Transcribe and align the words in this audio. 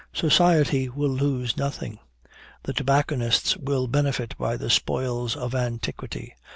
Society 0.15 0.89
will 0.89 1.11
lose 1.11 1.55
nothing: 1.57 1.99
the 2.63 2.73
tobacconists 2.73 3.55
will 3.55 3.85
benefit 3.85 4.35
by 4.35 4.57
the 4.57 4.71
spoils 4.71 5.35
of 5.35 5.53
antiquity. 5.53 6.33